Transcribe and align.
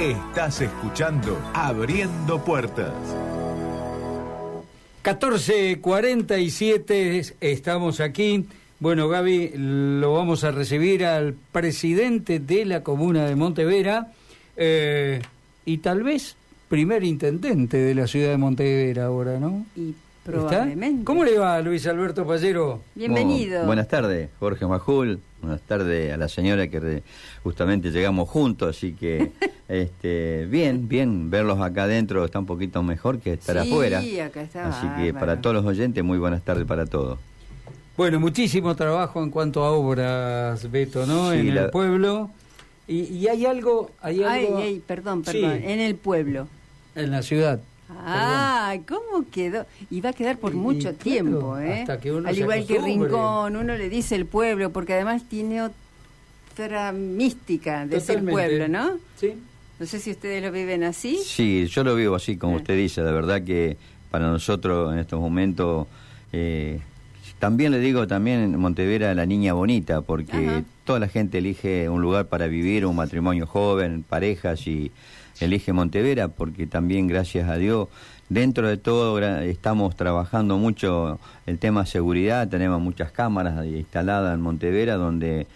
Estás 0.00 0.60
escuchando 0.60 1.38
Abriendo 1.54 2.44
Puertas. 2.44 2.92
14.47, 5.04 7.34
estamos 7.40 8.00
aquí. 8.00 8.46
Bueno, 8.80 9.08
Gaby, 9.08 9.52
lo 9.54 10.14
vamos 10.14 10.42
a 10.44 10.50
recibir 10.50 11.04
al 11.04 11.34
presidente 11.34 12.40
de 12.40 12.64
la 12.64 12.82
comuna 12.82 13.26
de 13.26 13.36
Montevera 13.36 14.12
eh, 14.56 15.20
y 15.64 15.78
tal 15.78 16.02
vez 16.02 16.36
primer 16.68 17.04
intendente 17.04 17.76
de 17.76 17.94
la 17.94 18.06
ciudad 18.06 18.30
de 18.30 18.38
Montevera 18.38 19.04
ahora, 19.04 19.38
¿no? 19.38 19.66
Y 19.76 19.94
probablemente. 20.24 21.04
¿Cómo 21.04 21.24
le 21.24 21.38
va, 21.38 21.60
Luis 21.60 21.86
Alberto 21.86 22.26
Pallero? 22.26 22.82
Bienvenido. 22.94 23.64
buenas 23.66 23.88
tardes, 23.88 24.30
Jorge 24.38 24.66
Majul. 24.66 25.20
Buenas 25.40 25.60
tardes 25.62 26.12
a 26.12 26.16
la 26.16 26.28
señora 26.28 26.68
que 26.68 27.02
justamente 27.42 27.90
llegamos 27.90 28.28
juntos, 28.28 28.76
así 28.76 28.92
que 28.92 29.32
este, 29.68 30.46
bien, 30.46 30.88
bien, 30.88 31.30
verlos 31.30 31.60
acá 31.60 31.84
adentro 31.84 32.24
está 32.24 32.38
un 32.38 32.46
poquito 32.46 32.82
mejor 32.82 33.18
que 33.18 33.32
estar 33.32 33.58
afuera. 33.58 34.00
Acá 34.24 34.42
está 34.42 34.68
así 34.68 34.86
que 35.02 35.12
para 35.12 35.40
todos 35.40 35.56
los 35.56 35.64
oyentes, 35.64 36.04
muy 36.04 36.18
buenas 36.18 36.42
tardes 36.42 36.66
para 36.66 36.86
todos. 36.86 37.18
Bueno, 37.96 38.20
muchísimo 38.20 38.74
trabajo 38.74 39.22
en 39.22 39.30
cuanto 39.30 39.64
a 39.64 39.72
obras, 39.72 40.70
Beto, 40.70 41.06
¿no? 41.06 41.32
en 41.32 41.48
el 41.48 41.70
pueblo. 41.70 42.30
Y, 42.88 43.26
hay 43.26 43.46
algo... 43.46 43.90
Hay 44.00 44.22
algo... 44.22 44.58
Ay, 44.58 44.82
perdón, 44.86 45.22
perdón, 45.22 45.52
en 45.62 45.80
el 45.80 45.94
pueblo. 45.94 46.48
En 46.94 47.10
la 47.10 47.22
ciudad. 47.22 47.60
Ah, 47.98 48.76
¿cómo 48.88 49.26
quedó? 49.30 49.66
Y 49.90 50.00
va 50.00 50.10
a 50.10 50.12
quedar 50.12 50.38
por 50.38 50.54
mucho 50.54 50.94
tiempo, 50.94 51.58
¿eh? 51.58 51.84
Al 51.88 52.38
igual 52.38 52.66
que 52.66 52.78
Rincón, 52.78 53.56
uno 53.56 53.76
le 53.76 53.88
dice 53.88 54.16
el 54.16 54.26
pueblo, 54.26 54.70
porque 54.70 54.94
además 54.94 55.24
tiene 55.28 55.62
otra 55.62 56.92
mística 56.92 57.86
de 57.86 58.00
ser 58.00 58.24
pueblo, 58.24 58.68
¿no? 58.68 58.98
Sí. 59.16 59.34
No 59.78 59.86
sé 59.86 59.98
si 59.98 60.12
ustedes 60.12 60.42
lo 60.42 60.52
viven 60.52 60.84
así. 60.84 61.18
Sí, 61.24 61.66
yo 61.66 61.82
lo 61.82 61.94
vivo 61.94 62.14
así, 62.14 62.36
como 62.36 62.54
ah. 62.54 62.58
usted 62.58 62.76
dice. 62.76 63.02
De 63.02 63.12
verdad 63.12 63.42
que 63.42 63.76
para 64.10 64.28
nosotros 64.28 64.92
en 64.92 64.98
estos 64.98 65.20
momentos... 65.20 65.86
Eh, 66.32 66.80
también 67.42 67.72
le 67.72 67.80
digo 67.80 68.06
también 68.06 68.56
Montevera 68.56 69.12
la 69.16 69.26
niña 69.26 69.52
bonita, 69.52 70.02
porque 70.02 70.62
toda 70.84 71.00
la 71.00 71.08
gente 71.08 71.38
elige 71.38 71.88
un 71.88 72.00
lugar 72.00 72.26
para 72.26 72.46
vivir, 72.46 72.86
un 72.86 72.94
matrimonio 72.94 73.48
joven, 73.48 74.04
parejas 74.08 74.64
y 74.68 74.92
elige 75.40 75.72
Montevera 75.72 76.28
porque 76.28 76.68
también, 76.68 77.08
gracias 77.08 77.48
a 77.48 77.56
Dios, 77.56 77.88
dentro 78.28 78.68
de 78.68 78.76
todo 78.76 79.18
estamos 79.40 79.96
trabajando 79.96 80.56
mucho 80.56 81.18
el 81.44 81.58
tema 81.58 81.84
seguridad, 81.84 82.46
tenemos 82.46 82.80
muchas 82.80 83.10
cámaras 83.10 83.66
instaladas 83.66 84.34
en 84.34 84.40
Montevera 84.40 84.94
donde 84.94 85.48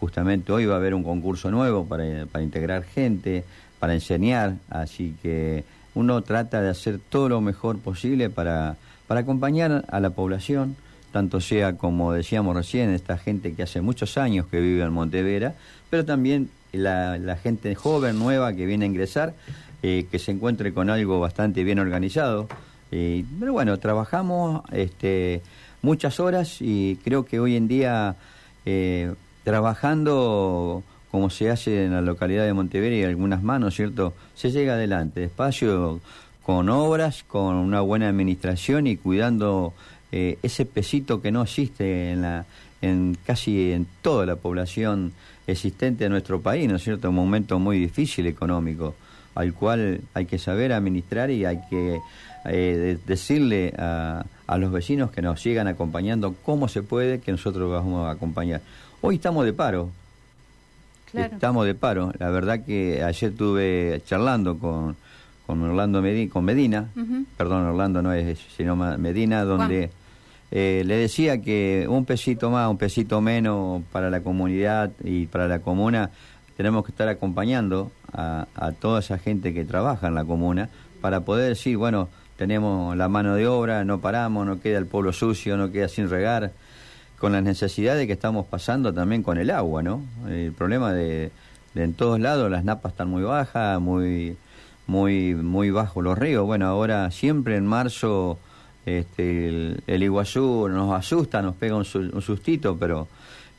justamente 0.00 0.50
hoy 0.52 0.64
va 0.64 0.76
a 0.76 0.78
haber 0.78 0.94
un 0.94 1.02
concurso 1.02 1.50
nuevo 1.50 1.84
para, 1.84 2.24
para 2.32 2.44
integrar 2.44 2.84
gente, 2.84 3.44
para 3.78 3.92
enseñar, 3.92 4.54
así 4.70 5.14
que 5.22 5.64
uno 5.94 6.22
trata 6.22 6.62
de 6.62 6.70
hacer 6.70 6.98
todo 7.10 7.28
lo 7.28 7.42
mejor 7.42 7.78
posible 7.78 8.30
para, 8.30 8.78
para 9.06 9.20
acompañar 9.20 9.84
a 9.86 10.00
la 10.00 10.08
población, 10.08 10.76
tanto 11.16 11.40
sea 11.40 11.78
como 11.78 12.12
decíamos 12.12 12.54
recién, 12.54 12.90
esta 12.90 13.16
gente 13.16 13.54
que 13.54 13.62
hace 13.62 13.80
muchos 13.80 14.18
años 14.18 14.44
que 14.50 14.60
vive 14.60 14.82
en 14.82 14.92
Montevera, 14.92 15.54
pero 15.88 16.04
también 16.04 16.50
la, 16.72 17.38
gente 17.42 17.74
joven, 17.74 18.18
nueva 18.18 18.52
que 18.52 18.66
viene 18.66 18.84
a 18.84 18.88
ingresar, 18.88 19.32
eh, 19.82 20.04
que 20.10 20.18
se 20.18 20.32
encuentre 20.32 20.74
con 20.74 20.90
algo 20.90 21.18
bastante 21.18 21.64
bien 21.64 21.78
organizado. 21.78 22.48
Eh, 22.92 23.24
pero 23.40 23.54
bueno, 23.54 23.78
trabajamos 23.78 24.60
este, 24.72 25.40
muchas 25.80 26.20
horas 26.20 26.58
y 26.60 26.96
creo 27.02 27.24
que 27.24 27.40
hoy 27.40 27.56
en 27.56 27.66
día 27.66 28.16
eh, 28.66 29.14
trabajando 29.42 30.82
como 31.10 31.30
se 31.30 31.48
hace 31.48 31.86
en 31.86 31.94
la 31.94 32.02
localidad 32.02 32.44
de 32.44 32.52
Montevera 32.52 32.94
y 32.94 33.04
algunas 33.04 33.42
manos, 33.42 33.74
¿cierto? 33.74 34.12
Se 34.34 34.50
llega 34.50 34.74
adelante, 34.74 35.20
despacio, 35.20 35.98
con 36.42 36.68
obras, 36.68 37.24
con 37.26 37.56
una 37.56 37.80
buena 37.80 38.06
administración 38.06 38.86
y 38.86 38.98
cuidando 38.98 39.72
ese 40.42 40.64
pesito 40.66 41.20
que 41.20 41.30
no 41.30 41.42
existe 41.42 42.12
en, 42.12 42.22
la, 42.22 42.46
en 42.82 43.16
casi 43.24 43.72
en 43.72 43.86
toda 44.02 44.26
la 44.26 44.36
población 44.36 45.12
existente 45.46 46.04
en 46.04 46.12
nuestro 46.12 46.40
país, 46.40 46.68
¿no 46.68 46.76
es 46.76 46.82
cierto? 46.82 47.08
Un 47.08 47.16
momento 47.16 47.58
muy 47.58 47.78
difícil 47.78 48.26
económico, 48.26 48.94
al 49.34 49.52
cual 49.54 50.00
hay 50.14 50.26
que 50.26 50.38
saber 50.38 50.72
administrar 50.72 51.30
y 51.30 51.44
hay 51.44 51.60
que 51.70 52.00
eh, 52.46 52.98
decirle 53.06 53.72
a, 53.78 54.24
a, 54.46 54.58
los 54.58 54.72
vecinos 54.72 55.10
que 55.10 55.22
nos 55.22 55.40
sigan 55.40 55.68
acompañando 55.68 56.34
como 56.44 56.68
se 56.68 56.82
puede, 56.82 57.20
que 57.20 57.32
nosotros 57.32 57.70
vamos 57.70 58.06
a 58.06 58.10
acompañar. 58.10 58.60
Hoy 59.00 59.16
estamos 59.16 59.44
de 59.44 59.52
paro. 59.52 59.90
Estamos 61.12 61.64
de 61.64 61.74
paro. 61.74 62.12
La 62.18 62.30
verdad 62.30 62.64
que 62.64 63.02
ayer 63.02 63.30
estuve 63.30 64.02
charlando 64.04 64.58
con, 64.58 64.96
con 65.46 65.62
Orlando 65.62 66.02
Medina, 66.02 66.32
con 66.32 66.44
Medina, 66.44 66.88
perdón, 67.36 67.64
Orlando 67.64 68.02
no 68.02 68.12
es, 68.12 68.38
sino 68.56 68.76
Medina, 68.76 69.44
donde... 69.44 69.90
Eh, 70.50 70.84
le 70.86 70.96
decía 70.96 71.42
que 71.42 71.86
un 71.88 72.04
pesito 72.04 72.50
más, 72.50 72.70
un 72.70 72.78
pesito 72.78 73.20
menos 73.20 73.82
para 73.92 74.10
la 74.10 74.20
comunidad 74.20 74.90
y 75.02 75.26
para 75.26 75.48
la 75.48 75.58
comuna, 75.58 76.10
tenemos 76.56 76.84
que 76.84 76.92
estar 76.92 77.08
acompañando 77.08 77.90
a, 78.12 78.46
toda 78.80 79.00
esa 79.00 79.18
gente 79.18 79.52
que 79.52 79.64
trabaja 79.64 80.08
en 80.08 80.14
la 80.14 80.24
comuna 80.24 80.70
para 81.00 81.20
poder 81.20 81.50
decir, 81.50 81.76
bueno, 81.76 82.08
tenemos 82.36 82.96
la 82.96 83.08
mano 83.08 83.34
de 83.34 83.46
obra, 83.46 83.84
no 83.84 84.00
paramos, 84.00 84.46
no 84.46 84.60
queda 84.60 84.78
el 84.78 84.86
pueblo 84.86 85.12
sucio, 85.12 85.56
no 85.56 85.70
queda 85.70 85.88
sin 85.88 86.08
regar, 86.08 86.52
con 87.18 87.32
las 87.32 87.42
necesidades 87.42 88.06
que 88.06 88.12
estamos 88.12 88.46
pasando 88.46 88.92
también 88.92 89.22
con 89.22 89.38
el 89.38 89.50
agua, 89.50 89.82
¿no? 89.82 90.02
El 90.28 90.52
problema 90.52 90.92
de, 90.92 91.30
de 91.74 91.84
en 91.84 91.94
todos 91.94 92.20
lados 92.20 92.50
las 92.50 92.64
napas 92.64 92.92
están 92.92 93.08
muy 93.08 93.22
bajas, 93.22 93.80
muy 93.80 94.36
muy 94.86 95.34
muy 95.34 95.70
bajos 95.70 96.04
los 96.04 96.16
ríos. 96.16 96.44
Bueno, 96.46 96.66
ahora 96.66 97.10
siempre 97.10 97.56
en 97.56 97.66
marzo 97.66 98.38
este, 98.86 99.48
el, 99.86 100.02
Iguazú 100.02 100.68
nos 100.68 100.94
asusta, 100.94 101.42
nos 101.42 101.56
pega 101.56 101.74
un, 101.76 101.84
sustito, 101.84 102.76
pero 102.78 103.08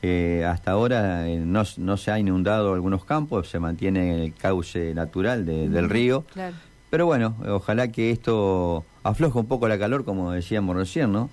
eh, 0.02 0.44
hasta 0.48 0.70
ahora 0.70 1.28
eh, 1.28 1.36
no, 1.36 1.62
no, 1.76 1.96
se 1.98 2.10
ha 2.10 2.18
inundado 2.18 2.72
algunos 2.72 3.04
campos, 3.04 3.48
se 3.48 3.58
mantiene 3.58 4.24
el 4.24 4.34
cauce 4.34 4.94
natural 4.94 5.44
del 5.44 5.90
río. 5.90 6.24
Pero 6.90 7.04
bueno, 7.04 7.36
ojalá 7.46 7.88
que 7.88 8.10
esto 8.10 8.84
afloje 9.02 9.38
un 9.38 9.46
poco 9.46 9.68
la 9.68 9.78
calor, 9.78 10.06
como 10.06 10.32
decíamos 10.32 10.74
recién, 10.74 11.12
¿no? 11.12 11.28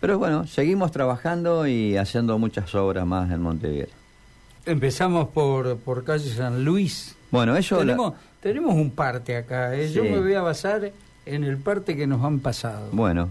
Pero 0.00 0.18
bueno, 0.18 0.46
seguimos 0.46 0.90
trabajando 0.90 1.66
y 1.66 1.96
haciendo 1.96 2.36
muchas 2.38 2.74
obras 2.74 3.06
más 3.06 3.30
en 3.30 3.40
Montevideo. 3.40 3.86
Empezamos 4.66 5.28
por, 5.28 5.78
por 5.78 6.04
calle 6.04 6.28
San 6.30 6.64
Luis. 6.64 7.16
Bueno, 7.30 7.56
eso... 7.56 7.78
Tenemos, 7.78 8.14
tenemos 8.40 8.74
un 8.74 8.90
parte 8.90 9.36
acá, 9.36 9.74
¿eh? 9.74 9.90
yo 9.92 10.02
me 10.02 10.18
voy 10.18 10.34
a 10.34 10.42
basar 10.42 10.92
en 11.26 11.44
el 11.44 11.58
parte 11.58 11.96
que 11.96 12.06
nos 12.06 12.24
han 12.24 12.40
pasado. 12.40 12.88
Bueno. 12.92 13.30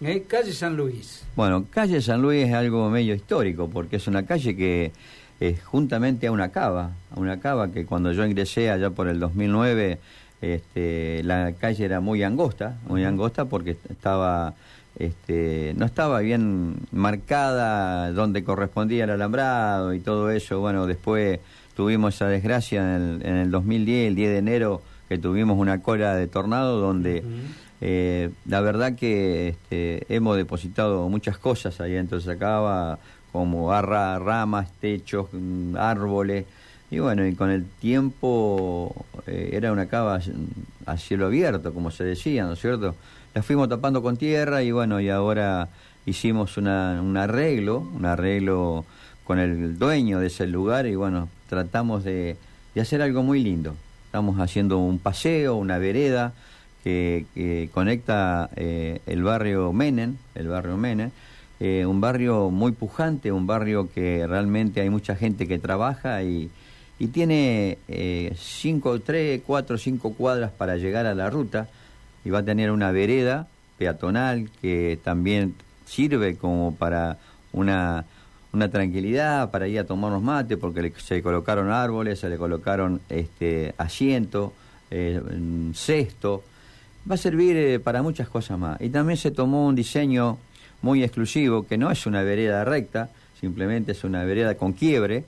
¿Eh? 0.00 0.24
Calle 0.26 0.52
San 0.52 0.76
Luis. 0.76 1.22
Bueno, 1.36 1.64
calle 1.70 2.02
San 2.02 2.22
Luis 2.22 2.48
es 2.48 2.54
algo 2.54 2.90
medio 2.90 3.14
histórico, 3.14 3.68
porque 3.68 3.96
es 3.96 4.06
una 4.08 4.24
calle 4.24 4.56
que 4.56 4.92
es 5.38 5.62
juntamente 5.62 6.26
a 6.26 6.32
una 6.32 6.50
cava, 6.50 6.92
a 7.14 7.20
una 7.20 7.40
cava 7.40 7.70
que 7.70 7.86
cuando 7.86 8.12
yo 8.12 8.24
ingresé 8.24 8.70
allá 8.70 8.90
por 8.90 9.08
el 9.08 9.20
2009, 9.20 9.98
este, 10.40 11.22
la 11.22 11.52
calle 11.52 11.84
era 11.84 12.00
muy 12.00 12.22
angosta, 12.22 12.78
muy 12.88 13.04
angosta 13.04 13.44
porque 13.44 13.76
estaba, 13.90 14.54
este, 14.98 15.72
no 15.76 15.86
estaba 15.86 16.18
bien 16.20 16.76
marcada 16.90 18.10
donde 18.10 18.42
correspondía 18.42 19.04
el 19.04 19.10
alambrado 19.10 19.94
y 19.94 20.00
todo 20.00 20.30
eso. 20.30 20.58
Bueno, 20.60 20.86
después 20.86 21.38
tuvimos 21.76 22.16
esa 22.16 22.26
desgracia 22.26 22.80
en 22.80 23.02
el, 23.02 23.26
en 23.26 23.36
el 23.36 23.50
2010, 23.52 24.08
el 24.08 24.14
10 24.16 24.30
de 24.30 24.38
enero, 24.38 24.82
que 25.12 25.18
tuvimos 25.18 25.58
una 25.58 25.82
cola 25.82 26.14
de 26.14 26.26
tornado 26.26 26.80
donde 26.80 27.22
eh, 27.82 28.30
la 28.46 28.62
verdad 28.62 28.94
que 28.94 29.48
este, 29.48 30.06
hemos 30.08 30.38
depositado 30.38 31.06
muchas 31.10 31.36
cosas 31.36 31.82
ahí 31.82 31.92
dentro 31.92 32.16
de 32.16 32.22
esa 32.22 32.38
cava, 32.38 32.98
como 33.30 33.66
barra, 33.66 34.18
ramas, 34.18 34.72
techos, 34.80 35.26
mm, 35.30 35.76
árboles. 35.76 36.46
Y 36.90 36.98
bueno, 37.00 37.26
y 37.26 37.34
con 37.34 37.50
el 37.50 37.66
tiempo 37.66 39.04
eh, 39.26 39.50
era 39.52 39.70
una 39.70 39.84
cava 39.84 40.18
a 40.86 40.96
cielo 40.96 41.26
abierto, 41.26 41.74
como 41.74 41.90
se 41.90 42.04
decía, 42.04 42.44
¿no 42.44 42.54
es 42.54 42.60
cierto? 42.60 42.94
La 43.34 43.42
fuimos 43.42 43.68
tapando 43.68 44.02
con 44.02 44.16
tierra 44.16 44.62
y 44.62 44.72
bueno, 44.72 44.98
y 44.98 45.10
ahora 45.10 45.68
hicimos 46.06 46.56
una, 46.56 47.02
un 47.02 47.18
arreglo, 47.18 47.86
un 47.94 48.06
arreglo 48.06 48.86
con 49.24 49.38
el 49.38 49.78
dueño 49.78 50.20
de 50.20 50.28
ese 50.28 50.46
lugar 50.46 50.86
y 50.86 50.94
bueno, 50.94 51.28
tratamos 51.50 52.02
de 52.02 52.38
hacer 52.80 53.02
algo 53.02 53.22
muy 53.22 53.42
lindo. 53.42 53.76
Estamos 54.12 54.40
haciendo 54.40 54.76
un 54.76 54.98
paseo, 54.98 55.56
una 55.56 55.78
vereda 55.78 56.34
que, 56.84 57.70
conecta 57.72 58.50
eh, 58.56 59.00
el 59.06 59.22
barrio 59.22 59.72
Menem, 59.72 60.16
el 60.34 60.48
barrio 60.48 60.76
Menem, 60.76 61.10
eh, 61.60 61.86
un 61.86 62.02
barrio 62.02 62.50
muy 62.50 62.72
pujante, 62.72 63.32
un 63.32 63.46
barrio 63.46 63.90
que 63.90 64.26
realmente 64.26 64.82
hay 64.82 64.90
mucha 64.90 65.16
gente 65.16 65.48
que 65.48 65.58
trabaja 65.58 66.22
y, 66.24 66.50
y 66.98 67.06
tiene 67.06 67.78
eh, 67.88 68.36
cinco, 68.36 69.00
tres, 69.00 69.40
cuatro, 69.46 69.78
cinco 69.78 70.12
cuadras 70.12 70.50
para 70.50 70.76
llegar 70.76 71.06
a 71.06 71.14
la 71.14 71.30
ruta 71.30 71.68
y 72.22 72.28
va 72.28 72.40
a 72.40 72.44
tener 72.44 72.70
una 72.70 72.92
vereda 72.92 73.48
peatonal 73.78 74.50
que 74.60 74.98
también 75.02 75.54
sirve 75.86 76.36
como 76.36 76.74
para 76.74 77.16
una 77.54 78.04
una 78.52 78.70
tranquilidad 78.70 79.50
para 79.50 79.66
ir 79.66 79.78
a 79.78 79.84
tomarnos 79.84 80.22
mate 80.22 80.56
porque 80.56 80.92
se 80.98 81.22
colocaron 81.22 81.70
árboles, 81.70 82.20
se 82.20 82.28
le 82.28 82.36
colocaron 82.36 83.00
este 83.08 83.74
asiento, 83.78 84.52
eh, 84.90 85.20
cesto. 85.74 86.42
Va 87.10 87.14
a 87.14 87.18
servir 87.18 87.56
eh, 87.56 87.80
para 87.80 88.02
muchas 88.02 88.28
cosas 88.28 88.58
más. 88.58 88.80
Y 88.80 88.90
también 88.90 89.16
se 89.16 89.30
tomó 89.30 89.66
un 89.66 89.74
diseño 89.74 90.38
muy 90.82 91.02
exclusivo 91.02 91.66
que 91.66 91.78
no 91.78 91.90
es 91.90 92.06
una 92.06 92.22
vereda 92.22 92.64
recta, 92.64 93.08
simplemente 93.40 93.92
es 93.92 94.04
una 94.04 94.24
vereda 94.24 94.54
con 94.56 94.72
quiebre. 94.72 95.24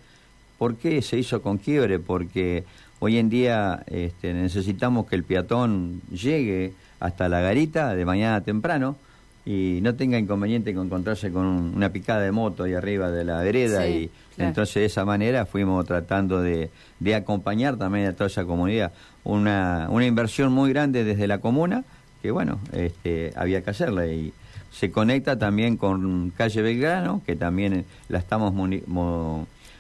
¿Por 0.59 0.77
qué 0.77 1.01
se 1.03 1.17
hizo 1.19 1.41
con 1.41 1.59
quiebre? 1.59 1.99
Porque 1.99 2.65
hoy 2.99 3.19
en 3.19 3.31
día 3.31 3.83
este, 3.87 4.35
necesitamos 4.35 5.07
que 5.07 5.17
el 5.17 5.25
peatón 5.25 6.03
llegue 6.11 6.75
hasta 7.01 7.29
la 7.29 7.41
garita 7.41 7.95
de 7.95 8.05
mañana 8.05 8.43
temprano 8.43 8.97
y 9.47 9.81
no 9.83 9.95
tenga 9.95 10.19
inconveniente 10.19 10.73
con 10.73 10.87
encontrarse 10.87 11.31
con 11.31 11.45
una 11.45 11.91
picada 11.91 12.21
de 12.21 12.33
moto 12.33 12.65
ahí 12.65 12.75
arriba 12.75 13.11
de 13.11 13.25
la 13.25 13.43
vereda 13.43 13.87
y 13.87 14.11
entonces 14.39 14.75
de 14.75 14.85
esa 14.87 15.05
manera 15.05 15.45
fuimos 15.45 15.85
tratando 15.85 16.41
de, 16.41 16.71
de, 16.99 17.15
acompañar 17.15 17.77
también 17.77 18.07
a 18.07 18.13
toda 18.15 18.29
esa 18.29 18.45
comunidad. 18.45 18.93
Una, 19.23 19.89
una 19.91 20.07
inversión 20.07 20.53
muy 20.53 20.71
grande 20.71 21.05
desde 21.05 21.27
la 21.27 21.39
comuna 21.39 21.85
que 22.23 22.31
bueno 22.31 22.59
este, 22.73 23.33
había 23.37 23.63
que 23.63 23.71
hacerla 23.71 24.07
y 24.07 24.33
se 24.73 24.91
conecta 24.91 25.39
también 25.39 25.77
con 25.77 26.31
calle 26.31 26.63
Belgrano 26.63 27.21
que 27.27 27.37
también 27.37 27.85
la 28.09 28.19
estamos 28.19 28.55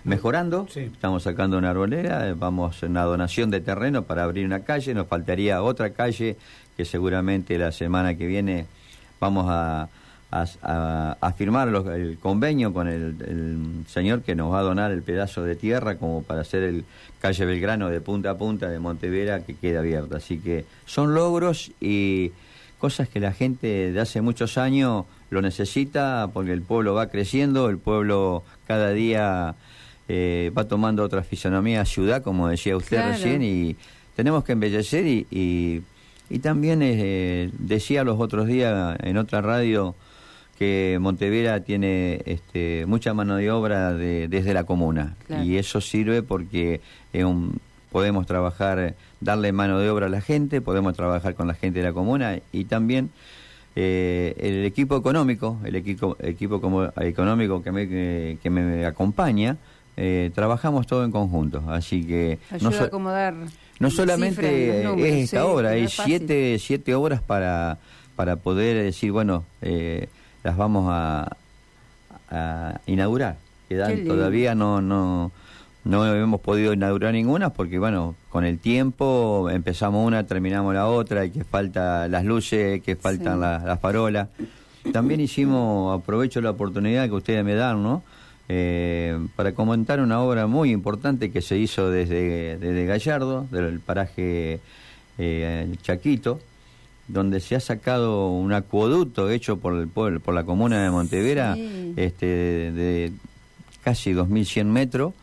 mejorando. 0.05 0.69
Estamos 0.75 1.23
sacando 1.23 1.57
una 1.57 1.71
arbolera 1.71 2.35
vamos 2.35 2.83
en 2.83 2.91
una 2.91 3.05
donación 3.05 3.51
de 3.51 3.63
terreno 3.63 4.03
para 4.03 4.25
abrir 4.25 4.45
una 4.45 4.61
calle 4.61 4.93
nos 4.93 5.07
faltaría 5.07 5.63
otra 5.63 5.95
calle 5.95 6.37
que 6.77 6.85
seguramente 6.85 7.57
la 7.57 7.73
semana 7.73 8.15
que 8.15 8.27
viene 8.27 8.67
vamos 9.25 9.47
a, 9.49 9.89
a, 10.31 11.33
firmar 11.37 11.69
el 11.69 12.19
convenio 12.21 12.75
con 12.75 12.89
el, 12.89 13.85
señor 13.89 14.23
que 14.23 14.35
nos 14.35 14.53
va 14.53 14.59
a 14.59 14.63
donar 14.63 14.91
el 14.91 15.03
pedazo 15.03 15.43
de 15.43 15.57
tierra 15.57 15.97
como 15.97 16.23
para 16.23 16.43
hacer 16.43 16.63
el 16.63 16.85
calle 17.21 17.47
Belgrano 17.47 17.89
de 17.89 18.03
punta 18.03 18.31
a 18.31 18.37
punta 18.37 18.69
de 18.69 18.79
Montevera 18.79 19.41
que 19.41 19.55
queda 19.55 19.79
abierta. 19.81 20.19
Así 20.19 20.39
que 20.41 20.67
son 20.85 21.15
logros 21.15 21.73
y 21.81 22.33
cosas 22.79 23.09
que 23.09 23.19
la 23.19 23.33
gente 23.33 23.93
de 23.93 24.01
hace 24.01 24.21
muchos 24.21 24.59
años 24.59 25.07
lo 25.31 25.41
necesita 25.41 26.29
porque 26.35 26.53
el 26.53 26.61
pueblo 26.61 26.93
va 26.93 27.09
creciendo, 27.09 27.71
el 27.71 27.79
pueblo 27.79 28.43
cada 28.67 28.91
día 28.91 29.55
eh, 30.07 30.53
va 30.57 30.65
tomando 30.65 31.03
otra 31.03 31.23
fisonomía 31.23 31.87
ciudad, 31.87 32.23
como 32.23 32.49
decía 32.49 32.77
usted 32.77 33.03
recién, 33.13 33.43
y 33.43 33.77
tenemos 34.17 34.45
que 34.45 34.53
embellecer 34.53 35.07
y 35.07 35.27
y 35.31 35.83
también 36.39 36.81
eh, 36.83 37.51
decía 37.59 38.05
los 38.05 38.21
otros 38.21 38.47
días 38.47 38.99
en 39.03 39.17
otra 39.17 39.41
radio 39.41 39.95
que 40.59 40.99
Montevera 41.01 41.61
tiene 41.61 42.23
este, 42.27 42.85
mucha 42.87 43.13
mano 43.13 43.37
de 43.37 43.51
obra 43.51 43.93
desde 43.93 44.55
la 44.55 44.65
comuna. 44.65 45.17
Y 45.43 45.57
eso 45.57 45.81
sirve 45.81 46.23
porque 46.23 46.81
podemos 47.91 48.27
trabajar, 48.27 48.95
darle 49.21 49.53
mano 49.53 49.79
de 49.79 49.89
obra 49.89 50.07
a 50.07 50.09
la 50.09 50.21
gente, 50.21 50.61
podemos 50.61 50.95
trabajar 50.95 51.35
con 51.35 51.47
la 51.47 51.55
gente 51.55 51.79
de 51.79 51.85
la 51.85 51.93
comuna 51.93 52.41
y 52.53 52.65
también 52.65 53.11
eh, 53.77 54.35
el 54.39 54.65
equipo 54.65 54.97
económico, 54.97 55.59
el 55.65 55.75
equipo, 55.77 56.17
equipo 56.21 56.61
como, 56.61 56.85
económico 57.01 57.63
que 57.63 57.73
me, 57.73 57.89
que, 58.41 58.51
me 58.51 58.87
acompaña, 58.87 59.57
eh, 59.97 60.31
trabajamos 60.35 60.87
todo 60.87 61.05
en 61.05 61.11
conjunto, 61.11 61.63
así 61.69 62.05
que... 62.05 62.39
Ayuda 62.51 62.81
a 62.81 62.85
acomodar 62.85 63.35
no 63.81 63.91
solamente 63.91 64.83
es 64.83 65.25
esta 65.25 65.47
obra, 65.47 65.71
hay 65.71 65.89
siete, 65.89 66.59
siete 66.61 66.95
obras 66.95 67.21
para, 67.21 67.79
para 68.15 68.37
poder 68.37 68.83
decir, 68.83 69.11
bueno, 69.11 69.45
eh, 69.63 70.09
las 70.45 70.57
vamos 70.57 70.87
a, 70.89 71.37
a 72.31 72.81
inaugurar. 72.87 73.37
Quedan, 73.69 74.05
todavía 74.05 74.55
no, 74.55 74.81
no, 74.81 75.33
no 75.85 76.15
hemos 76.15 76.41
podido 76.41 76.73
inaugurar 76.73 77.13
ninguna 77.13 77.51
porque, 77.51 77.79
bueno, 77.79 78.15
con 78.31 78.45
el 78.45 78.59
tiempo 78.59 79.51
empezamos 79.51 80.07
una, 80.07 80.25
terminamos 80.25 80.73
la 80.75 80.87
otra, 80.87 81.25
y 81.25 81.31
que 81.31 81.45
falta 81.45 82.07
las 82.09 82.25
luces, 82.25 82.81
que 82.83 82.95
faltan 82.95 83.41
las 83.41 83.81
farolas. 83.81 84.29
También 84.93 85.21
hicimos, 85.21 85.99
aprovecho 86.01 86.41
la 86.41 86.51
oportunidad 86.51 87.07
que 87.07 87.15
ustedes 87.15 87.45
me 87.45 87.55
dan, 87.55 87.83
¿no? 87.83 88.03
Eh, 88.49 89.19
para 89.37 89.53
comentar 89.53 90.01
una 90.01 90.21
obra 90.21 90.47
muy 90.47 90.71
importante 90.71 91.31
que 91.31 91.41
se 91.41 91.57
hizo 91.57 91.91
desde, 91.91 92.59
desde 92.59 92.87
Gallardo, 92.87 93.47
del 93.51 93.81
paraje 93.81 94.61
eh, 95.19 95.75
Chaquito, 95.83 96.41
donde 97.09 97.41
se 97.41 97.57
ha 97.57 97.61
sacado 97.61 98.29
un 98.29 98.53
acueducto 98.53 99.31
hecho 99.31 99.59
por 99.59 99.75
el 99.75 99.89
pueblo, 99.89 100.21
por 100.21 100.35
la 100.35 100.45
comuna 100.45 100.83
de 100.83 100.91
Montevera, 100.91 101.57
este, 101.97 102.27
de, 102.27 103.13
casi 103.83 104.13
2.100 104.13 104.65
metros, 104.65 105.15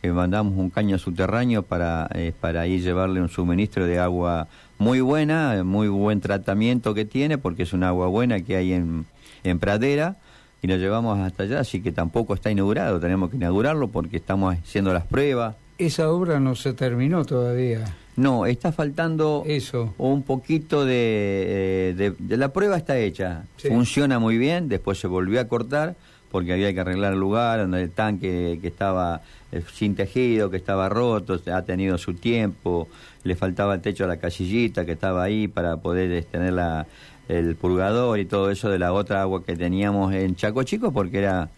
que 0.00 0.12
mandamos 0.12 0.54
un 0.56 0.70
caño 0.70 0.98
subterráneo 0.98 1.62
para, 1.62 2.08
eh, 2.14 2.32
para 2.38 2.66
ir 2.66 2.82
llevarle 2.82 3.20
un 3.20 3.28
suministro 3.28 3.86
de 3.86 3.98
agua 3.98 4.48
muy 4.78 5.00
buena, 5.00 5.62
muy 5.64 5.88
buen 5.88 6.20
tratamiento 6.20 6.94
que 6.94 7.04
tiene, 7.04 7.38
porque 7.38 7.62
es 7.62 7.72
un 7.72 7.84
agua 7.84 8.08
buena 8.08 8.40
que 8.40 8.56
hay 8.56 8.72
en, 8.72 9.06
en 9.44 9.58
pradera, 9.58 10.16
y 10.64 10.66
lo 10.66 10.78
llevamos 10.78 11.18
hasta 11.18 11.42
allá, 11.42 11.60
así 11.60 11.82
que 11.82 11.92
tampoco 11.92 12.32
está 12.32 12.50
inaugurado, 12.50 12.98
tenemos 12.98 13.28
que 13.28 13.36
inaugurarlo 13.36 13.88
porque 13.88 14.16
estamos 14.16 14.56
haciendo 14.56 14.94
las 14.94 15.04
pruebas. 15.04 15.56
Esa 15.76 16.10
obra 16.10 16.40
no 16.40 16.54
se 16.54 16.72
terminó 16.72 17.26
todavía. 17.26 17.84
No, 18.16 18.46
está 18.46 18.72
faltando 18.72 19.42
Eso. 19.44 19.92
un 19.98 20.22
poquito 20.22 20.86
de, 20.86 21.90
eh, 21.98 22.12
de, 22.18 22.36
La 22.38 22.48
prueba 22.48 22.78
está 22.78 22.96
hecha, 22.96 23.44
funciona 23.58 24.18
muy 24.18 24.38
bien, 24.38 24.70
después 24.70 24.98
se 24.98 25.06
volvió 25.06 25.38
a 25.38 25.44
cortar 25.48 25.96
porque 26.30 26.54
había 26.54 26.72
que 26.72 26.80
arreglar 26.80 27.12
el 27.12 27.20
lugar 27.20 27.60
donde 27.60 27.82
el 27.82 27.90
tanque 27.90 28.58
que 28.62 28.68
estaba 28.68 29.20
eh, 29.52 29.62
sin 29.74 29.94
tejido, 29.94 30.48
que 30.48 30.56
estaba 30.56 30.88
roto, 30.88 31.38
ha 31.52 31.60
tenido 31.60 31.98
su 31.98 32.14
tiempo, 32.14 32.88
le 33.22 33.36
faltaba 33.36 33.74
el 33.74 33.82
techo 33.82 34.04
a 34.04 34.06
la 34.06 34.16
casillita 34.16 34.86
que 34.86 34.92
estaba 34.92 35.24
ahí 35.24 35.46
para 35.46 35.76
poder 35.76 36.24
tener 36.24 36.54
la, 36.54 36.86
el 37.28 37.56
purgador 37.56 38.18
y 38.18 38.24
todo 38.24 38.50
eso 38.50 38.68
de 38.68 38.78
la 38.78 38.92
otra 38.92 39.22
agua 39.22 39.44
que 39.44 39.56
teníamos 39.56 40.14
en 40.14 40.36
Chaco 40.36 40.62
Chico 40.62 40.92
porque 40.92 41.18
era 41.18 41.50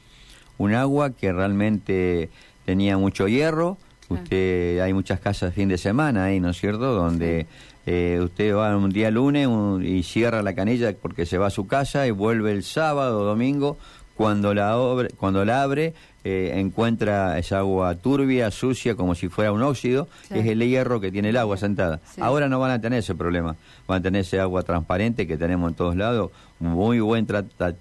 un 0.59 0.75
agua 0.75 1.11
que 1.11 1.33
realmente 1.33 2.31
tenía 2.65 2.99
mucho 2.99 3.29
hierro. 3.29 3.79
Usted 4.09 4.81
hay 4.81 4.93
muchas 4.93 5.19
casas 5.19 5.53
fin 5.53 5.69
de 5.69 5.79
semana 5.79 6.27
ahí, 6.27 6.39
¿no 6.39 6.51
es 6.51 6.59
cierto? 6.59 6.93
Donde 6.93 7.47
eh, 7.87 8.21
usted 8.23 8.55
va 8.55 8.77
un 8.77 8.91
día 8.91 9.11
lunes 9.11 9.49
y 9.83 10.03
cierra 10.03 10.43
la 10.43 10.55
canilla 10.55 10.95
porque 11.01 11.27
se 11.27 11.39
va 11.39 11.49
a 11.49 11.51
su 11.51 11.67
casa 11.67 12.07
y 12.07 12.11
vuelve 12.13 12.53
el 12.53 12.63
sábado 12.63 13.21
o 13.21 13.25
domingo 13.25 13.79
cuando 14.17 14.55
la, 14.55 14.77
cuando 15.17 15.45
la 15.45 15.63
abre 15.63 15.95
eh, 16.25 16.53
encuentra 16.57 17.39
esa 17.39 17.59
agua 17.59 17.95
turbia, 17.95 18.51
sucia, 18.51 18.97
como 18.97 19.15
si 19.15 19.29
fuera 19.29 19.53
un 19.53 19.63
óxido, 19.63 20.09
es 20.31 20.47
el 20.47 20.61
hierro 20.61 21.01
que 21.01 21.13
tiene 21.13 21.29
el 21.29 21.37
agua 21.37 21.56
sentada. 21.56 22.01
Ahora 22.19 22.49
no 22.49 22.58
van 22.58 22.73
a 22.73 22.81
tener 22.81 22.99
ese 23.01 23.15
problema, 23.15 23.56
van 23.87 24.01
a 24.01 24.03
tener 24.03 24.23
ese 24.23 24.41
agua 24.41 24.63
transparente 24.63 25.27
que 25.27 25.37
tenemos 25.37 25.70
en 25.70 25.77
todos 25.77 25.94
lados, 25.94 26.31
muy 26.58 26.99
buen 27.01 27.27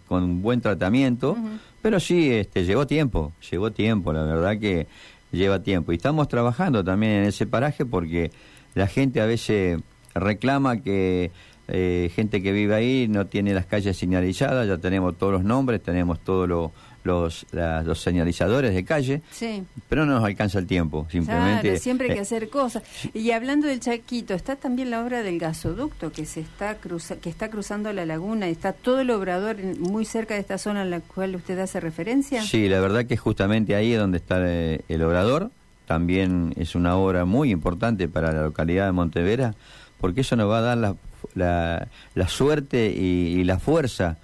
con 0.08 0.42
buen 0.42 0.62
tratamiento, 0.62 1.38
pero 1.82 2.00
sí, 2.00 2.32
este, 2.32 2.66
llevó 2.66 2.86
tiempo, 2.86 3.32
llevó 3.50 3.72
tiempo, 3.72 4.12
la 4.12 4.24
verdad 4.24 4.60
que 4.60 4.88
lleva 5.32 5.64
tiempo. 5.64 5.94
Y 5.94 5.96
estamos 5.96 6.28
trabajando 6.28 6.84
también 6.84 7.14
en 7.14 7.24
ese 7.26 7.48
paraje 7.48 7.86
porque 7.86 8.32
la 8.74 8.88
gente 8.88 9.22
a 9.22 9.26
veces 9.26 9.80
reclama 10.14 10.82
que 10.82 11.32
eh, 11.68 12.12
gente 12.14 12.42
que 12.42 12.52
vive 12.52 12.76
ahí 12.76 13.08
no 13.10 13.26
tiene 13.26 13.54
las 13.54 13.66
calles 13.66 13.98
señalizadas, 13.98 14.68
ya 14.68 14.78
tenemos 14.78 15.18
todos 15.18 15.34
los 15.34 15.44
nombres, 15.44 15.82
tenemos 15.82 16.20
todos 16.20 16.48
los 16.48 16.72
los, 17.06 17.46
los 17.52 18.02
señalizadores 18.02 18.74
de 18.74 18.84
calle, 18.84 19.22
sí. 19.32 19.64
pero 19.88 20.06
no 20.06 20.16
nos 20.16 20.24
alcanza 20.24 20.60
el 20.60 20.68
tiempo, 20.68 21.08
simplemente. 21.10 21.78
siempre 21.78 22.08
hay 22.08 22.14
que 22.14 22.20
eh, 22.20 22.24
hacer 22.24 22.50
cosas. 22.50 22.84
Y 23.14 23.32
hablando 23.32 23.68
del 23.68 23.80
Chaquito, 23.80 24.34
está 24.34 24.56
también 24.56 24.90
la 24.90 25.04
obra 25.04 25.24
del 25.24 25.40
gasoducto 25.40 26.12
que 26.12 26.26
se 26.26 26.42
está 26.42 26.76
cruza, 26.76 27.18
que 27.18 27.30
está 27.30 27.50
cruzando 27.50 27.94
la 27.94 28.06
laguna, 28.06 28.48
está 28.48 28.74
todo 28.74 29.00
el 29.00 29.12
obrador 29.12 29.58
muy 29.80 30.04
cerca 30.06 30.34
de 30.34 30.40
esta 30.40 30.58
zona 30.58 30.82
en 30.82 30.90
la 30.90 31.00
cual 31.00 31.36
usted 31.36 31.58
hace 31.60 31.80
referencia. 31.80 32.42
Sí, 32.42 32.68
la 32.68 32.80
verdad 32.80 33.06
que 33.06 33.18
justamente 33.18 33.76
ahí 33.76 33.94
es 33.94 34.00
donde 34.00 34.18
está 34.18 34.40
eh, 34.42 34.82
el, 34.90 35.04
obrador, 35.04 35.52
también 35.86 36.54
es 36.58 36.74
una 36.74 36.98
obra 36.98 37.26
muy 37.26 37.52
importante 37.52 38.08
para 38.08 38.32
la 38.32 38.42
localidad 38.42 38.88
de 38.88 38.92
Montevera, 38.92 39.54
porque 40.02 40.22
eso 40.22 40.36
nos 40.36 40.50
va 40.50 40.58
a 40.58 40.62
dar 40.62 40.78
la, 40.78 40.96
la, 41.34 41.88
la 42.14 42.28
suerte 42.28 42.92
y 42.92 43.44
la 43.44 43.60
fuerza 43.60 44.18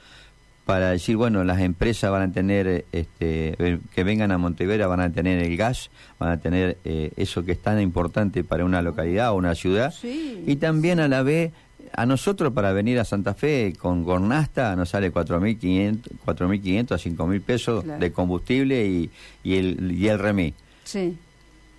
para 0.66 0.92
decir, 0.92 1.18
bueno, 1.18 1.44
las 1.44 1.60
empresas 1.60 2.12
van 2.12 2.22
a 2.22 2.32
tener, 2.32 2.86
este, 2.92 3.80
que 3.94 4.04
vengan 4.04 4.32
a 4.32 4.38
Montevera 4.38 4.88
van 4.88 5.02
a 5.02 5.12
tener 5.12 5.40
el 5.40 5.58
gas, 5.58 5.90
van 6.20 6.30
a 6.30 6.38
tener 6.38 6.78
eh, 6.86 7.12
eso 7.18 7.44
que 7.44 7.54
es 7.54 7.62
tan 7.62 7.82
importante 7.82 8.44
para 8.44 8.64
una 8.64 8.82
localidad 8.82 9.32
o 9.32 9.36
una 9.36 9.54
ciudad. 9.56 9.94
y 10.02 10.56
también 10.58 11.00
a 11.00 11.08
la 11.08 11.24
vez, 11.24 11.52
a 11.94 12.06
nosotros 12.06 12.54
para 12.54 12.72
venir 12.72 13.00
a 13.00 13.06
Santa 13.06 13.34
Fe 13.34 13.74
con 13.78 14.06
Gornasta 14.06 14.76
nos 14.78 14.90
sale 14.90 15.12
4.500 15.12 16.00
4.500 16.26 16.92
a 16.92 16.98
5.000 16.98 17.42
pesos 17.42 17.86
de 18.00 18.12
combustible 18.14 18.86
y, 18.86 19.10
y, 19.44 19.56
el, 19.56 19.92
y 19.92 20.08
el 20.08 20.20
remis. 20.20 20.54
Sí. 20.86 21.18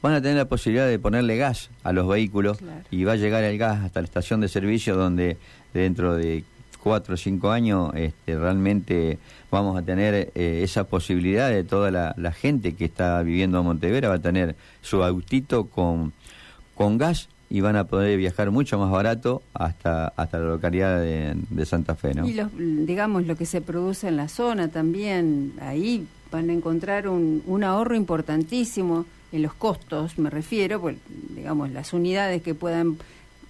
Van 0.02 0.14
a 0.14 0.20
tener 0.20 0.36
la 0.36 0.46
posibilidad 0.46 0.88
de 0.88 0.98
ponerle 0.98 1.36
gas 1.36 1.70
a 1.84 1.92
los 1.92 2.08
vehículos 2.08 2.58
y 2.90 3.04
va 3.04 3.12
a 3.12 3.16
llegar 3.16 3.44
el 3.44 3.56
gas 3.56 3.84
hasta 3.84 4.00
la 4.00 4.04
estación 4.04 4.40
de 4.40 4.48
servicio 4.48 4.96
donde 4.96 5.36
dentro 5.72 6.16
de 6.16 6.44
cuatro 6.82 7.14
o 7.14 7.16
cinco 7.16 7.50
años 7.50 7.92
este, 7.94 8.36
realmente 8.36 9.18
vamos 9.50 9.78
a 9.78 9.82
tener 9.82 10.32
eh, 10.34 10.60
esa 10.64 10.84
posibilidad 10.84 11.48
de 11.48 11.62
toda 11.62 11.90
la, 11.90 12.32
gente 12.32 12.74
que 12.74 12.84
está 12.84 13.22
viviendo 13.22 13.60
en 13.60 13.64
Montevera 13.64 14.08
va 14.08 14.16
a 14.16 14.18
tener 14.18 14.56
su 14.80 15.04
autito 15.04 15.66
con, 15.66 16.12
con 16.74 16.98
gas 16.98 17.28
y 17.48 17.60
van 17.60 17.76
a 17.76 17.84
poder 17.84 18.18
viajar 18.18 18.50
mucho 18.50 18.78
más 18.78 18.90
barato 18.90 19.42
hasta 19.54 20.08
hasta 20.08 20.38
la 20.38 20.46
localidad 20.46 21.00
de, 21.00 21.66
Santa 21.66 21.94
Fe, 21.94 22.14
¿no? 22.14 22.26
Y 22.26 22.40
digamos 22.86 23.26
lo 23.26 23.36
que 23.36 23.46
se 23.46 23.60
produce 23.60 24.08
en 24.08 24.16
la 24.16 24.28
zona 24.28 24.68
también, 24.68 25.52
ahí 25.60 26.06
van 26.32 26.50
a 26.50 26.54
encontrar 26.54 27.06
un, 27.08 27.42
un 27.46 27.62
ahorro 27.62 27.94
importantísimo 27.94 29.04
en 29.32 29.42
los 29.42 29.54
costos, 29.54 30.18
me 30.18 30.30
refiero, 30.30 30.80
pues 30.80 30.96
digamos 31.34 31.70
las 31.70 31.92
unidades 31.92 32.42
que 32.42 32.54
puedan 32.54 32.98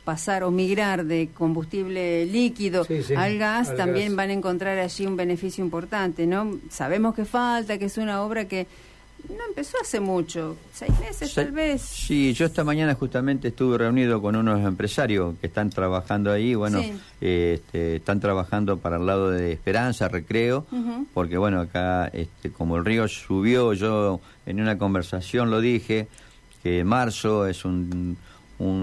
pasar 0.05 0.43
o 0.43 0.51
migrar 0.51 1.05
de 1.05 1.29
combustible 1.33 2.27
líquido 2.27 2.87
al 3.17 3.39
gas, 3.39 3.77
también 3.77 4.17
van 4.17 4.31
a 4.31 4.33
encontrar 4.33 4.79
allí 4.79 5.07
un 5.07 5.17
beneficio 5.17 5.65
importante, 5.65 6.27
¿no? 6.27 6.59
Sabemos 6.71 7.15
que 7.15 7.25
falta, 7.25 7.79
que 7.79 7.85
es 7.85 7.99
una 7.99 8.23
obra 8.23 8.47
que 8.47 8.67
no 9.29 9.45
empezó 9.49 9.77
hace 9.81 10.01
mucho, 10.01 10.57
seis 10.73 10.93
meses 11.01 11.35
tal 11.35 11.53
vez. 11.53 11.83
Sí, 11.83 12.33
yo 12.33 12.47
esta 12.47 12.65
mañana 12.65 12.95
justamente 12.95 13.49
estuve 13.49 13.79
reunido 13.79 14.21
con 14.21 14.37
unos 14.37 14.65
empresarios 14.65 15.35
que 15.41 15.47
están 15.47 15.71
trabajando 15.71 16.33
ahí, 16.33 16.55
bueno, 16.55 16.81
este, 17.21 17.97
están 17.97 18.21
trabajando 18.21 18.79
para 18.79 18.97
el 18.97 19.07
lado 19.07 19.31
de 19.31 19.53
Esperanza, 19.53 20.09
Recreo, 20.09 20.67
porque 21.15 21.39
bueno, 21.39 21.61
acá 21.61 22.09
este, 22.09 22.51
como 22.51 22.77
el 22.77 22.85
río 22.85 23.07
subió, 23.09 23.73
yo 23.73 24.21
en 24.47 24.61
una 24.61 24.79
conversación 24.79 25.51
lo 25.51 25.61
dije, 25.61 26.09
que 26.63 26.85
marzo 26.85 27.47
es 27.47 27.65
un, 27.65 28.17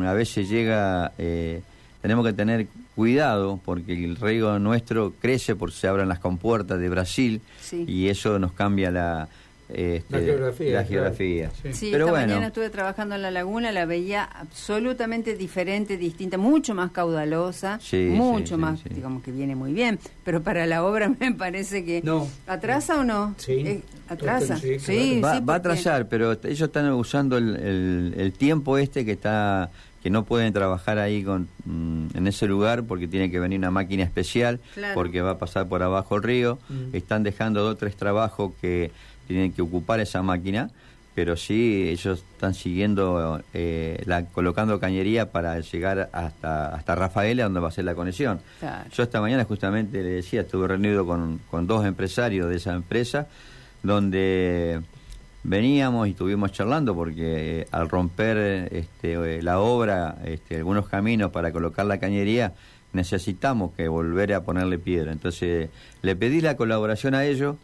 a 0.06 0.14
veces 0.14 0.50
llega, 0.50 1.12
eh, 1.18 1.62
tenemos 2.02 2.26
que 2.26 2.34
tener 2.34 2.68
cuidado 2.96 3.60
porque 3.64 3.94
el 3.94 4.18
río 4.18 4.60
nuestro 4.60 5.14
crece 5.22 5.56
porque 5.56 5.76
se 5.76 5.88
abran 5.88 6.10
las 6.10 6.20
compuertas 6.20 6.80
de 6.80 6.90
Brasil 6.90 7.42
y 7.72 8.08
eso 8.08 8.40
nos 8.40 8.52
cambia 8.52 8.92
la 8.92 9.30
este, 9.72 10.72
la 10.72 10.84
geografía. 10.84 11.52
Sí, 11.72 11.90
Pero 11.92 12.08
esta 12.08 12.20
mañana 12.20 12.48
estuve 12.48 12.70
trabajando 12.70 13.16
en 13.16 13.22
la 13.22 13.30
laguna, 13.30 13.72
la 13.72 13.86
veía 13.86 14.24
absolutamente 14.24 15.36
diferente, 15.36 15.96
distinta, 15.98 16.38
mucho 16.38 16.74
más 16.74 16.92
caudalosa, 16.92 17.80
mucho 18.10 18.58
más, 18.58 18.84
digamos 18.84 19.24
que 19.24 19.32
viene 19.32 19.56
muy 19.56 19.74
bien, 19.74 20.00
pero 20.24 20.42
para 20.42 20.66
la 20.66 20.84
obra 20.84 21.10
me 21.20 21.34
parece 21.34 21.86
que... 21.86 22.02
No. 22.04 22.28
¿Atrasa 22.48 23.00
o 23.00 23.04
no? 23.04 23.36
Sí. 23.38 23.54
Eh, 23.54 23.82
¿Atrasa? 24.08 24.58
Sí, 24.58 25.22
va, 25.24 25.40
va, 25.40 25.54
a 25.54 25.58
atrasar, 25.58 26.08
pero 26.08 26.32
ellos 26.32 26.62
están 26.62 26.92
usando 26.94 27.38
el, 27.38 28.16
el, 28.18 28.34
tiempo 28.34 28.80
este 28.80 29.06
que 29.06 29.12
está 29.12 29.70
que 30.02 30.10
no 30.10 30.24
pueden 30.24 30.54
trabajar 30.54 30.98
ahí 30.98 31.24
con, 31.24 31.50
mm, 31.66 32.18
en 32.18 32.28
ese 32.28 32.48
lugar 32.48 32.84
porque 32.84 33.08
tiene 33.08 33.30
que 33.30 33.40
venir 33.40 33.60
una 33.60 33.72
máquina 33.72 34.04
especial, 34.04 34.60
porque 34.94 35.22
va 35.22 35.32
a 35.32 35.38
pasar 35.38 35.68
por 35.68 35.84
abajo 35.84 36.16
el 36.16 36.24
río. 36.24 36.60
Mm. 36.70 36.96
Están 36.96 37.24
dejando 37.24 37.62
dos 37.62 37.74
o 37.74 37.78
tres 37.78 37.96
trabajos 37.98 38.54
que 38.62 38.92
tienen 39.30 39.54
que 39.54 39.62
ocupar 39.62 40.00
esa 40.00 40.24
máquina, 40.24 40.72
pero 41.14 41.38
sí 41.38 41.88
ellos 41.88 42.24
están 42.34 42.56
siguiendo, 42.56 43.44
eh, 43.54 44.02
la, 44.06 44.26
colocando 44.26 44.80
cañería 44.80 45.32
para 45.32 45.60
llegar 45.60 46.10
hasta, 46.14 46.74
hasta 46.74 46.96
Rafaela, 46.96 47.44
donde 47.44 47.60
va 47.60 47.68
a 47.68 47.72
ser 47.72 47.86
la 47.86 47.94
conexión. 47.94 48.40
Yo 48.92 49.04
esta 49.04 49.22
mañana 49.22 49.46
justamente 49.46 50.02
le 50.02 50.10
decía, 50.10 50.42
estuve 50.42 50.68
reunido 50.68 51.06
con, 51.06 51.40
con 51.52 51.68
dos 51.68 51.86
empresarios 51.86 52.50
de 52.50 52.56
esa 52.56 52.74
empresa, 52.74 53.28
donde 53.84 54.82
veníamos 55.44 56.08
y 56.08 56.12
estuvimos 56.12 56.54
charlando 56.54 56.96
porque 56.96 57.62
eh, 57.62 57.68
al 57.72 57.88
romper 57.88 58.68
este, 58.72 59.14
eh, 59.14 59.44
la 59.44 59.60
obra, 59.60 60.18
este, 60.26 60.58
algunos 60.58 60.90
caminos 60.90 61.30
para 61.30 61.52
colocar 61.52 61.86
la 61.86 62.00
cañería, 62.00 62.54
necesitamos 62.94 63.74
que 63.78 63.88
volver 63.88 64.34
a 64.34 64.42
ponerle 64.42 64.80
piedra. 64.80 65.12
Entonces 65.12 65.70
le 66.02 66.16
pedí 66.16 66.42
la 66.42 66.58
colaboración 66.58 67.14
a 67.14 67.26
ellos 67.26 67.58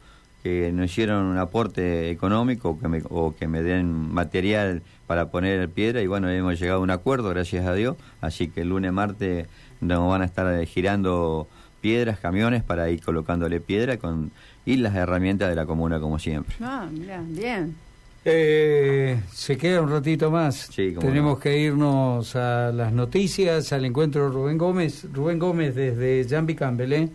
que 0.46 0.72
nos 0.72 0.92
hicieron 0.92 1.24
un 1.25 1.40
aporte 1.40 2.12
económico 2.12 2.70
o 2.70 2.80
que, 2.80 2.88
me, 2.88 3.02
o 3.10 3.34
que 3.36 3.48
me 3.48 3.64
den 3.64 4.14
material 4.14 4.84
para 5.08 5.32
poner 5.32 5.68
piedra 5.70 6.04
y 6.04 6.06
bueno, 6.06 6.30
hemos 6.30 6.60
llegado 6.60 6.82
a 6.82 6.84
un 6.84 6.92
acuerdo, 6.92 7.30
gracias 7.30 7.66
a 7.66 7.74
Dios, 7.74 7.98
así 8.22 8.50
que 8.50 8.62
el 8.62 8.70
lunes, 8.70 8.94
martes 8.94 9.48
nos 9.82 10.08
van 10.08 10.22
a 10.22 10.25
estar 10.25 10.64
girando 10.68 11.48
piedras, 11.82 12.20
camiones 12.20 12.62
para 12.62 12.92
ir 12.92 13.02
colocándole 13.02 13.60
piedra 13.60 13.98
con 13.98 14.30
y 14.68 14.75
las 14.75 14.94
herramientas 14.94 15.50
de 15.50 15.56
la 15.56 15.66
comuna 15.66 16.00
como 16.00 16.20
siempre. 16.20 16.56
Ah, 16.62 16.88
mira, 16.92 17.24
bien. 17.25 17.75
Eh, 18.24 19.20
se 19.34 19.58
queda 19.58 19.82
un 19.82 19.90
ratito 19.90 20.30
más. 20.30 20.70
Tenemos 20.75 21.40
que 21.40 21.58
irnos 21.58 22.36
a 22.36 22.72
las 22.72 22.94
noticias, 22.94 23.74
al 23.74 23.84
encuentro 23.84 24.25
de 24.25 24.30
Rubén 24.30 24.60
Gómez. 24.60 25.08
Rubén 25.12 25.40
Gómez 25.40 25.74
desde 25.74 26.24
Jambi 26.30 26.54
Campbell. 26.54 26.94
¿eh? 26.94 27.10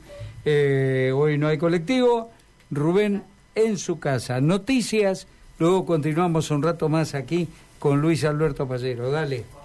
Eh, 0.44 1.12
hoy 1.14 1.38
no 1.38 1.46
hay 1.46 1.58
colectivo. 1.58 2.32
Rubén 2.70 3.22
en 3.54 3.78
su 3.78 3.98
casa. 3.98 4.40
Noticias, 4.40 5.26
luego 5.58 5.86
continuamos 5.86 6.50
un 6.50 6.62
rato 6.62 6.88
más 6.88 7.14
aquí 7.14 7.48
con 7.78 8.00
Luis 8.00 8.24
Alberto 8.24 8.66
Pallero. 8.68 9.10
Dale. 9.10 9.59